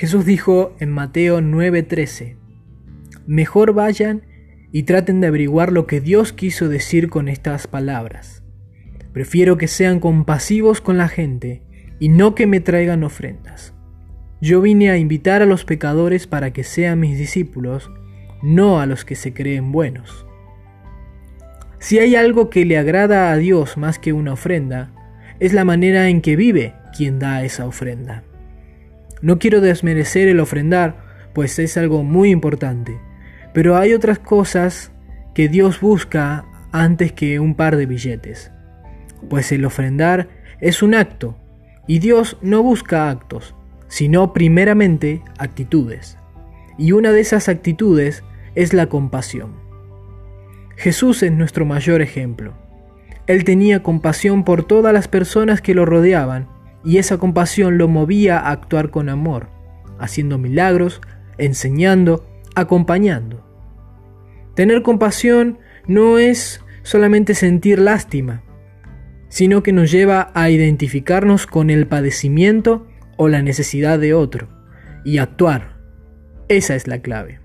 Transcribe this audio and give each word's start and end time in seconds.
Jesús 0.00 0.24
dijo 0.24 0.74
en 0.80 0.88
Mateo 0.88 1.42
9:13, 1.42 2.36
Mejor 3.26 3.74
vayan 3.74 4.22
y 4.72 4.84
traten 4.84 5.20
de 5.20 5.26
averiguar 5.26 5.72
lo 5.72 5.86
que 5.86 6.00
Dios 6.00 6.32
quiso 6.32 6.70
decir 6.70 7.10
con 7.10 7.28
estas 7.28 7.66
palabras. 7.66 8.42
Prefiero 9.12 9.58
que 9.58 9.68
sean 9.68 10.00
compasivos 10.00 10.80
con 10.80 10.96
la 10.96 11.08
gente 11.08 11.60
y 11.98 12.08
no 12.08 12.34
que 12.34 12.46
me 12.46 12.60
traigan 12.60 13.04
ofrendas. 13.04 13.74
Yo 14.40 14.62
vine 14.62 14.88
a 14.88 14.96
invitar 14.96 15.42
a 15.42 15.46
los 15.46 15.66
pecadores 15.66 16.26
para 16.26 16.50
que 16.54 16.64
sean 16.64 16.98
mis 16.98 17.18
discípulos, 17.18 17.90
no 18.42 18.80
a 18.80 18.86
los 18.86 19.04
que 19.04 19.16
se 19.16 19.34
creen 19.34 19.70
buenos. 19.70 20.24
Si 21.78 21.98
hay 21.98 22.16
algo 22.16 22.48
que 22.48 22.64
le 22.64 22.78
agrada 22.78 23.30
a 23.30 23.36
Dios 23.36 23.76
más 23.76 23.98
que 23.98 24.14
una 24.14 24.32
ofrenda, 24.32 24.94
es 25.40 25.52
la 25.52 25.66
manera 25.66 26.08
en 26.08 26.22
que 26.22 26.36
vive 26.36 26.72
quien 26.96 27.18
da 27.18 27.44
esa 27.44 27.66
ofrenda. 27.66 28.24
No 29.22 29.38
quiero 29.38 29.60
desmerecer 29.60 30.28
el 30.28 30.40
ofrendar, 30.40 30.96
pues 31.34 31.58
es 31.58 31.76
algo 31.76 32.02
muy 32.02 32.30
importante, 32.30 32.98
pero 33.52 33.76
hay 33.76 33.92
otras 33.92 34.18
cosas 34.18 34.92
que 35.34 35.48
Dios 35.48 35.80
busca 35.80 36.44
antes 36.72 37.12
que 37.12 37.40
un 37.40 37.54
par 37.54 37.76
de 37.76 37.86
billetes, 37.86 38.50
pues 39.28 39.52
el 39.52 39.64
ofrendar 39.64 40.28
es 40.60 40.82
un 40.82 40.94
acto, 40.94 41.36
y 41.86 41.98
Dios 41.98 42.38
no 42.40 42.62
busca 42.62 43.10
actos, 43.10 43.54
sino 43.88 44.32
primeramente 44.32 45.22
actitudes. 45.38 46.16
Y 46.78 46.92
una 46.92 47.12
de 47.12 47.20
esas 47.20 47.48
actitudes 47.48 48.22
es 48.54 48.72
la 48.72 48.86
compasión. 48.86 49.54
Jesús 50.76 51.22
es 51.22 51.32
nuestro 51.32 51.66
mayor 51.66 52.00
ejemplo. 52.00 52.54
Él 53.26 53.44
tenía 53.44 53.82
compasión 53.82 54.44
por 54.44 54.64
todas 54.64 54.94
las 54.94 55.08
personas 55.08 55.60
que 55.60 55.74
lo 55.74 55.84
rodeaban 55.84 56.48
y 56.84 56.98
esa 56.98 57.18
compasión 57.18 57.78
lo 57.78 57.88
movía 57.88 58.38
a 58.38 58.50
actuar 58.50 58.90
con 58.90 59.08
amor, 59.08 59.48
haciendo 59.98 60.38
milagros, 60.38 61.00
enseñando, 61.38 62.26
acompañando. 62.54 63.46
Tener 64.54 64.82
compasión 64.82 65.58
no 65.86 66.18
es 66.18 66.62
solamente 66.82 67.34
sentir 67.34 67.78
lástima, 67.78 68.42
sino 69.28 69.62
que 69.62 69.72
nos 69.72 69.90
lleva 69.90 70.30
a 70.34 70.50
identificarnos 70.50 71.46
con 71.46 71.70
el 71.70 71.86
padecimiento 71.86 72.86
o 73.16 73.28
la 73.28 73.42
necesidad 73.42 73.98
de 73.98 74.14
otro 74.14 74.48
y 75.04 75.18
actuar. 75.18 75.76
Esa 76.48 76.74
es 76.74 76.86
la 76.86 77.00
clave. 77.00 77.38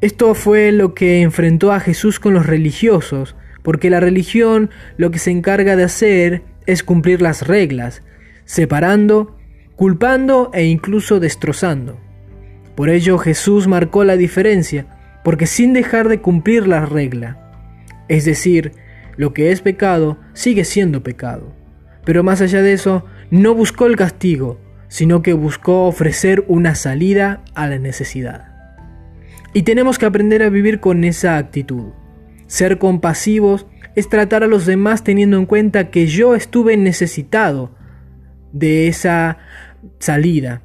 Esto 0.00 0.34
fue 0.34 0.72
lo 0.72 0.94
que 0.94 1.22
enfrentó 1.22 1.72
a 1.72 1.80
Jesús 1.80 2.20
con 2.20 2.34
los 2.34 2.46
religiosos, 2.46 3.36
porque 3.62 3.90
la 3.90 4.00
religión 4.00 4.70
lo 4.96 5.10
que 5.10 5.18
se 5.18 5.30
encarga 5.30 5.76
de 5.76 5.84
hacer 5.84 6.42
es 6.66 6.82
cumplir 6.82 7.22
las 7.22 7.46
reglas, 7.46 8.02
separando, 8.44 9.36
culpando 9.76 10.50
e 10.52 10.64
incluso 10.64 11.20
destrozando. 11.20 11.98
Por 12.74 12.88
ello 12.88 13.18
Jesús 13.18 13.66
marcó 13.66 14.04
la 14.04 14.16
diferencia, 14.16 14.86
porque 15.22 15.46
sin 15.46 15.72
dejar 15.72 16.08
de 16.08 16.20
cumplir 16.20 16.66
la 16.66 16.84
regla, 16.86 17.44
es 18.08 18.24
decir, 18.24 18.72
lo 19.16 19.32
que 19.32 19.52
es 19.52 19.60
pecado 19.60 20.18
sigue 20.32 20.64
siendo 20.64 21.02
pecado. 21.02 21.52
Pero 22.04 22.22
más 22.22 22.40
allá 22.40 22.62
de 22.62 22.72
eso, 22.72 23.04
no 23.30 23.54
buscó 23.54 23.86
el 23.86 23.96
castigo, 23.96 24.60
sino 24.88 25.22
que 25.22 25.32
buscó 25.32 25.86
ofrecer 25.86 26.44
una 26.48 26.74
salida 26.74 27.42
a 27.54 27.66
la 27.66 27.78
necesidad. 27.78 28.52
Y 29.52 29.62
tenemos 29.62 29.98
que 29.98 30.06
aprender 30.06 30.42
a 30.42 30.50
vivir 30.50 30.80
con 30.80 31.04
esa 31.04 31.36
actitud. 31.36 31.92
Ser 32.46 32.78
compasivos 32.78 33.66
es 33.94 34.08
tratar 34.08 34.42
a 34.42 34.48
los 34.48 34.66
demás 34.66 35.04
teniendo 35.04 35.38
en 35.38 35.46
cuenta 35.46 35.90
que 35.90 36.06
yo 36.06 36.34
estuve 36.34 36.76
necesitado 36.76 37.70
de 38.52 38.88
esa 38.88 39.38
salida 39.98 40.62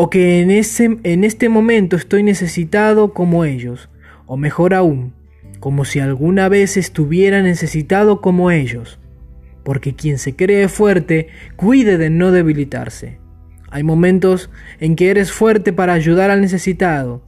o 0.00 0.10
que 0.10 0.40
en, 0.40 0.52
ese, 0.52 0.96
en 1.02 1.24
este 1.24 1.48
momento 1.48 1.96
estoy 1.96 2.22
necesitado 2.22 3.12
como 3.12 3.44
ellos, 3.44 3.88
o 4.26 4.36
mejor 4.36 4.72
aún, 4.72 5.12
como 5.58 5.84
si 5.84 5.98
alguna 5.98 6.48
vez 6.48 6.76
estuviera 6.76 7.42
necesitado 7.42 8.20
como 8.20 8.52
ellos, 8.52 9.00
porque 9.64 9.94
quien 9.94 10.18
se 10.18 10.36
cree 10.36 10.68
fuerte 10.68 11.28
cuide 11.56 11.98
de 11.98 12.10
no 12.10 12.30
debilitarse. 12.30 13.18
Hay 13.70 13.82
momentos 13.82 14.50
en 14.78 14.94
que 14.94 15.10
eres 15.10 15.32
fuerte 15.32 15.72
para 15.72 15.94
ayudar 15.94 16.30
al 16.30 16.40
necesitado, 16.40 17.24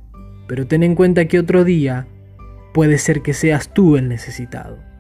pero 0.47 0.69
ten 0.69 0.84
en 0.84 0.94
cuenta 0.94 1.27
que 1.27 1.41
otro 1.41 1.65
día 1.65 2.06
puede 2.72 2.98
ser 2.98 3.22
que 3.22 3.34
seas 3.34 3.72
tú 3.72 3.97
el 3.97 4.08
necesitado. 4.08 4.91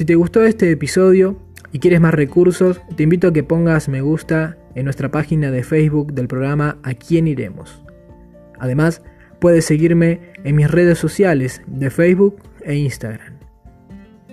Si 0.00 0.06
te 0.06 0.14
gustó 0.14 0.44
este 0.44 0.70
episodio 0.70 1.36
y 1.72 1.78
quieres 1.78 2.00
más 2.00 2.14
recursos, 2.14 2.80
te 2.96 3.02
invito 3.02 3.28
a 3.28 3.32
que 3.34 3.42
pongas 3.42 3.90
me 3.90 4.00
gusta 4.00 4.56
en 4.74 4.84
nuestra 4.84 5.10
página 5.10 5.50
de 5.50 5.62
Facebook 5.62 6.14
del 6.14 6.26
programa 6.26 6.78
A 6.82 6.94
quién 6.94 7.28
iremos. 7.28 7.84
Además, 8.58 9.02
puedes 9.40 9.64
seguirme 9.64 10.20
en 10.44 10.56
mis 10.56 10.70
redes 10.70 10.98
sociales 10.98 11.62
de 11.66 11.90
Facebook 11.90 12.36
e 12.64 12.74
Instagram. 12.74 13.38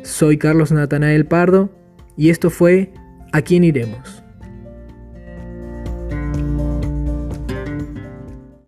Soy 0.04 0.38
Carlos 0.38 0.72
Natanael 0.72 1.26
Pardo 1.26 1.70
y 2.16 2.30
esto 2.30 2.50
fue 2.50 2.94
A 3.32 3.42
quién 3.42 3.64
iremos. 3.64 4.17